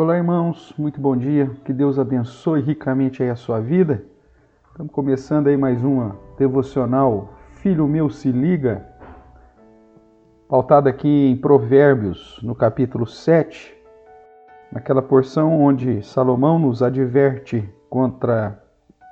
[0.00, 1.50] Olá, irmãos, muito bom dia.
[1.62, 4.02] Que Deus abençoe ricamente aí a sua vida.
[4.70, 8.82] Estamos começando aí mais uma devocional Filho meu se liga,
[10.48, 13.76] pautada aqui em Provérbios, no capítulo 7,
[14.72, 18.58] naquela porção onde Salomão nos adverte contra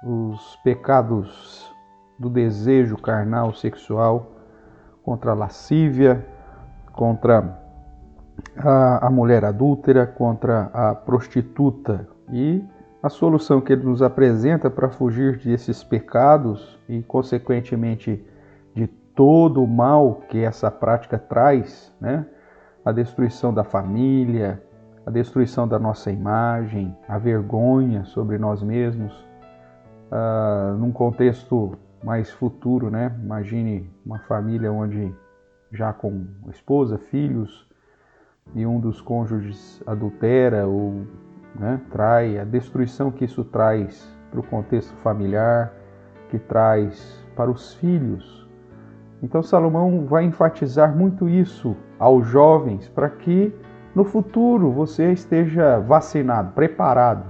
[0.03, 1.71] os pecados
[2.19, 4.33] do desejo carnal sexual,
[5.03, 6.27] contra a lascívia,
[6.95, 7.68] contra
[8.57, 12.65] a, a mulher adúltera, contra a prostituta e
[13.03, 18.25] a solução que ele nos apresenta para fugir desses pecados e, consequentemente,
[18.75, 22.27] de todo o mal que essa prática traz, né?
[22.85, 24.63] a destruição da família,
[25.05, 29.13] a destruição da nossa imagem, a vergonha sobre nós mesmos,
[30.11, 31.73] uh, num contexto
[32.03, 33.15] mais futuro, né?
[33.23, 35.13] Imagine uma família onde
[35.73, 37.67] já com esposa, filhos,
[38.55, 41.07] e um dos cônjuges adultera ou
[41.59, 45.73] né, trai, a destruição que isso traz para o contexto familiar,
[46.29, 48.47] que traz para os filhos.
[49.23, 53.53] Então Salomão vai enfatizar muito isso aos jovens para que
[53.95, 57.25] no futuro você esteja vacinado, preparado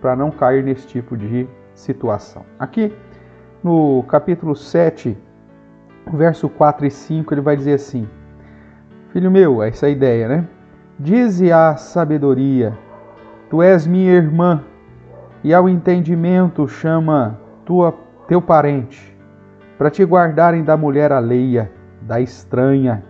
[0.00, 2.44] para não cair nesse tipo de situação.
[2.58, 2.96] Aqui
[3.62, 5.16] no capítulo 7,
[6.12, 8.08] verso 4 e 5, ele vai dizer assim:
[9.12, 10.48] Filho meu, essa é a ideia, né?
[10.98, 12.72] Dize a sabedoria:
[13.50, 14.64] Tu és minha irmã,
[15.44, 17.94] e ao entendimento chama tua,
[18.26, 19.14] teu parente,
[19.76, 23.04] para te guardarem da mulher alheia, da estranha,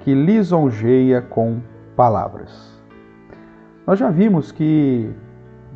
[0.00, 1.62] que lisonjeia com
[1.96, 2.78] palavras.
[3.86, 5.10] Nós já vimos que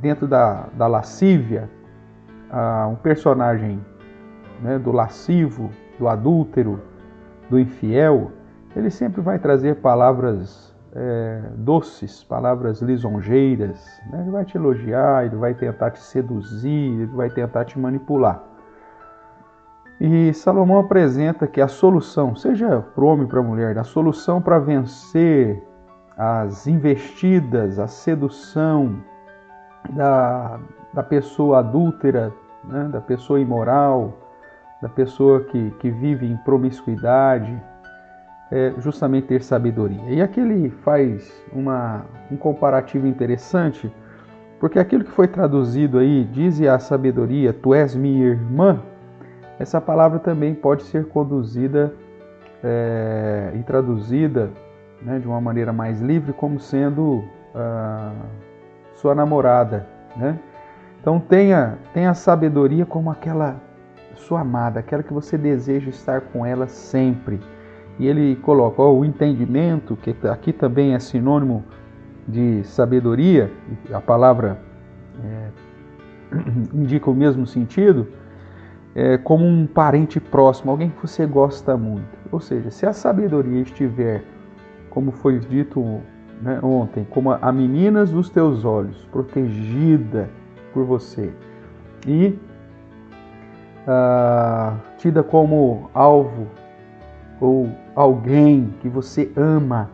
[0.02, 1.70] dentro da, da lascívia,
[2.90, 3.80] um personagem
[4.60, 6.78] né, do lascivo, do adúltero,
[7.48, 8.32] do infiel,
[8.76, 14.00] ele sempre vai trazer palavras é, doces, palavras lisonjeiras.
[14.10, 14.20] Né?
[14.20, 18.42] Ele vai te elogiar, ele vai tentar te seduzir, ele vai tentar te manipular.
[20.00, 23.84] E Salomão apresenta que a solução, seja para o homem ou para a mulher, a
[23.84, 25.62] solução para vencer
[26.16, 28.96] as investidas, a sedução
[29.90, 30.58] da,
[30.92, 32.32] da pessoa adúltera,
[32.64, 32.88] né?
[32.92, 34.12] da pessoa imoral,
[34.80, 37.60] da pessoa que, que vive em promiscuidade,
[38.50, 40.02] é justamente ter sabedoria.
[40.08, 43.92] E aqui ele faz uma, um comparativo interessante,
[44.60, 48.80] porque aquilo que foi traduzido aí, diz a sabedoria, tu és minha irmã,
[49.58, 51.94] essa palavra também pode ser conduzida
[52.62, 54.50] é, e traduzida
[55.02, 57.22] né, de uma maneira mais livre como sendo
[57.54, 58.12] ah,
[58.94, 59.86] sua namorada.
[60.16, 60.38] Né?
[61.00, 63.56] Então tenha, tenha sabedoria como aquela
[64.14, 67.38] sua amada, aquela que você deseja estar com ela sempre
[67.98, 71.64] e ele coloca ó, o entendimento, que aqui também é sinônimo
[72.26, 73.50] de sabedoria,
[73.92, 74.58] a palavra
[75.22, 75.48] é,
[76.74, 78.08] indica o mesmo sentido,
[78.94, 82.16] é, como um parente próximo, alguém que você gosta muito.
[82.30, 84.24] Ou seja, se a sabedoria estiver,
[84.90, 86.00] como foi dito
[86.40, 90.28] né, ontem, como a meninas dos teus olhos, protegida
[90.72, 91.32] por você
[92.06, 92.38] e
[93.86, 96.48] ah, tida como alvo
[97.40, 99.90] ou alguém que você ama,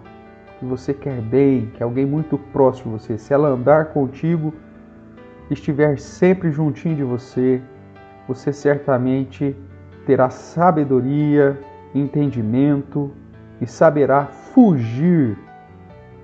[0.58, 4.52] que você quer bem, que é alguém muito próximo de você, se ela andar contigo,
[5.50, 7.60] estiver sempre juntinho de você,
[8.28, 9.56] você certamente
[10.06, 11.58] terá sabedoria,
[11.94, 13.10] entendimento
[13.60, 15.36] e saberá fugir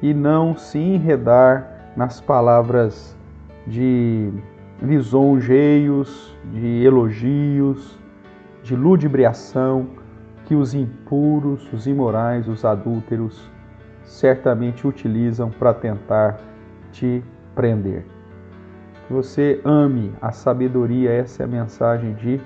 [0.00, 3.16] e não se enredar nas palavras
[3.66, 4.30] de
[4.82, 7.98] lisonjeios, de elogios,
[8.62, 9.88] de ludibriação
[10.46, 13.50] que os impuros, os imorais, os adúlteros
[14.04, 16.38] certamente utilizam para tentar
[16.92, 17.22] te
[17.54, 18.06] prender.
[19.06, 22.40] Que você ame a sabedoria, essa é a mensagem de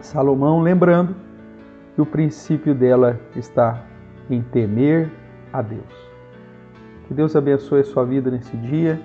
[0.00, 1.14] Salomão, lembrando
[1.94, 3.82] que o princípio dela está
[4.30, 5.10] em temer
[5.52, 6.10] a Deus.
[7.08, 9.00] Que Deus abençoe a sua vida nesse dia.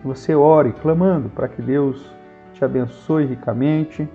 [0.00, 2.14] Que você ore clamando para que Deus
[2.52, 4.06] te abençoe ricamente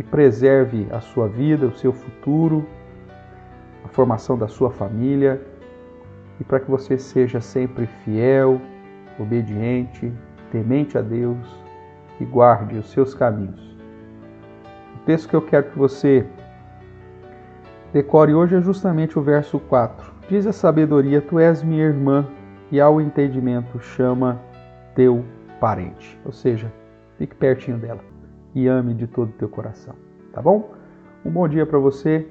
[0.00, 2.66] e preserve a sua vida, o seu futuro,
[3.84, 5.38] a formação da sua família
[6.40, 8.58] e para que você seja sempre fiel,
[9.18, 10.10] obediente,
[10.50, 11.46] temente a Deus
[12.18, 13.76] e guarde os seus caminhos.
[14.96, 16.26] O texto que eu quero que você
[17.92, 20.14] decore hoje é justamente o verso 4.
[20.30, 22.26] Diz a sabedoria: Tu és minha irmã,
[22.72, 24.40] e ao entendimento chama
[24.94, 25.22] teu
[25.60, 26.18] parente.
[26.24, 26.72] Ou seja,
[27.18, 28.00] fique pertinho dela
[28.54, 29.94] e ame de todo o teu coração.
[30.32, 30.70] Tá bom?
[31.24, 32.28] Um bom dia para você.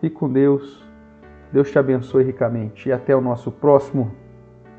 [0.00, 0.84] Fique com Deus.
[1.52, 2.88] Deus te abençoe ricamente.
[2.88, 4.10] E até o nosso próximo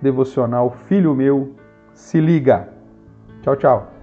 [0.01, 1.53] devocional Filho Meu
[1.93, 2.69] se liga.
[3.41, 3.98] Tchau, tchau.